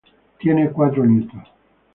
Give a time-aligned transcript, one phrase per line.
[0.39, 1.43] Tiene cuatro nietos.